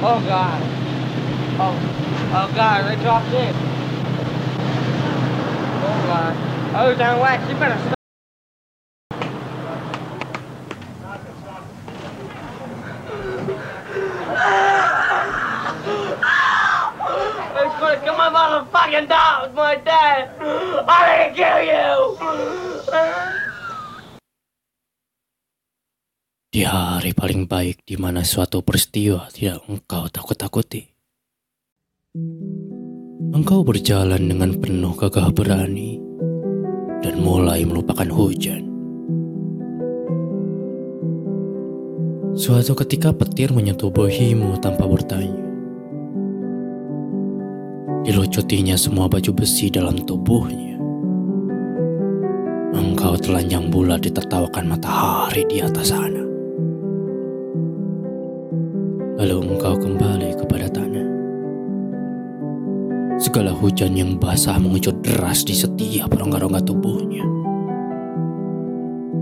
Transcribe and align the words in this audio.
Oh 0.00 0.22
god. 0.28 0.62
Oh, 1.58 1.74
oh 2.32 2.52
god, 2.54 2.88
they 2.88 3.02
dropped 3.02 3.32
in. 3.34 3.52
Oh 5.82 5.98
god. 6.06 6.34
Oh, 6.76 6.94
down 6.96 7.18
wax, 7.18 7.42
you 7.50 7.56
better 7.56 7.76
stop. 7.80 7.98
It's 17.56 17.80
gonna 17.80 18.00
kill 18.00 18.16
my 18.16 18.30
motherfucking 18.30 19.08
dog, 19.08 19.54
my 19.56 19.74
dad. 19.74 20.30
I'm 20.40 21.34
gonna 21.34 21.34
kill 21.34 21.62
you. 21.64 22.77
Di 26.58 26.66
hari 26.66 27.14
paling 27.14 27.46
baik 27.46 27.86
di 27.86 27.94
mana 27.94 28.26
suatu 28.26 28.66
peristiwa 28.66 29.30
tidak 29.30 29.62
engkau 29.70 30.10
takut-takuti. 30.10 30.90
Engkau 33.30 33.62
berjalan 33.62 34.26
dengan 34.26 34.58
penuh 34.58 34.90
gagah 34.98 35.30
berani 35.30 36.02
dan 36.98 37.22
mulai 37.22 37.62
melupakan 37.62 38.10
hujan. 38.10 38.66
Suatu 42.34 42.74
ketika 42.74 43.14
petir 43.14 43.54
menyentuh 43.54 43.94
bohimu 43.94 44.58
tanpa 44.58 44.90
bertanya. 44.90 45.46
Dilucutinya 48.02 48.74
semua 48.74 49.06
baju 49.06 49.30
besi 49.30 49.70
dalam 49.70 50.02
tubuhnya. 50.02 50.74
Engkau 52.74 53.14
telanjang 53.14 53.70
bulat 53.70 54.02
ditertawakan 54.02 54.74
matahari 54.74 55.46
di 55.46 55.62
atas 55.62 55.94
sana. 55.94 56.27
Lalu 59.18 59.50
engkau 59.50 59.74
kembali 59.74 60.30
kepada 60.38 60.70
tanah. 60.70 61.06
Segala 63.18 63.50
hujan 63.50 63.98
yang 63.98 64.14
basah 64.14 64.62
mengucut 64.62 64.94
deras 65.02 65.42
di 65.42 65.58
setiap 65.58 66.14
rongga-rongga 66.14 66.62
tubuhnya. 66.62 67.26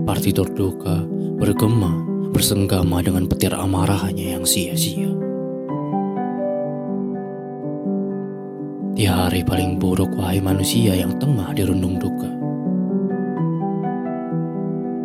Partitur 0.05 0.53
duka 0.53 1.01
bergema 1.41 1.89
bersenggama 2.29 3.01
dengan 3.01 3.25
petir 3.25 3.57
amarahnya 3.57 4.37
yang 4.37 4.45
sia-sia. 4.45 5.09
Di 8.93 9.09
hari 9.09 9.41
paling 9.41 9.81
buruk 9.81 10.13
wahai 10.13 10.37
manusia 10.37 10.93
yang 10.93 11.17
tengah 11.17 11.57
dirundung 11.57 11.97
duka. 11.97 12.29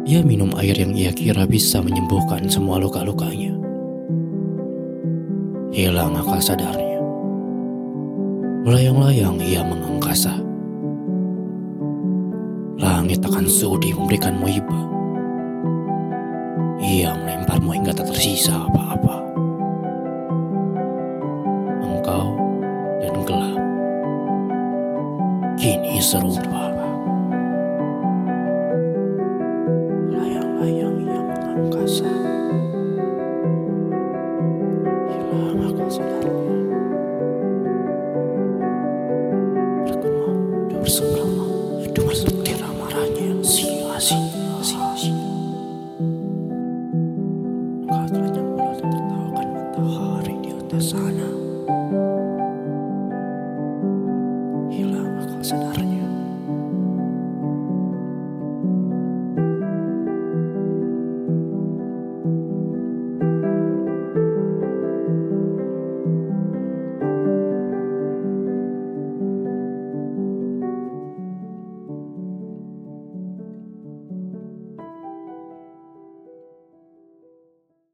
Ia 0.04 0.20
minum 0.20 0.52
air 0.60 0.76
yang 0.76 0.92
ia 0.92 1.16
kira 1.16 1.48
bisa 1.48 1.80
menyembuhkan 1.80 2.44
semua 2.52 2.76
luka-lukanya. 2.76 3.61
Hilang 5.72 6.12
akal 6.20 6.36
sadarnya. 6.36 7.00
Melayang-layang 8.60 9.40
ia 9.40 9.64
mengangkasa. 9.64 10.36
Langit 12.76 13.24
akan 13.24 13.48
sudi 13.48 13.96
memberikanmu 13.96 14.44
hibah. 14.52 14.84
Ia 16.76 17.16
melemparmu 17.16 17.72
hingga 17.72 17.96
tak 17.96 18.12
tersisa 18.12 18.68
apa-apa. 18.68 19.16
Engkau 21.80 22.36
dan 23.00 23.16
gelap. 23.24 23.60
Kini 25.56 26.04
serupa. 26.04 26.81
bersama 40.82 41.22
dengan 41.94 42.18
petir 42.26 42.58
amarahnya 42.58 43.22
yang 43.30 43.42
sia-sia. 43.46 44.18
Engkau 47.86 48.02
telah 48.10 48.30
yang 48.34 48.48
bulan 48.58 48.74
tertawakan 48.82 49.48
matahari 49.54 50.34
di 50.42 50.50
atas 50.50 50.84
sana. 50.90 51.41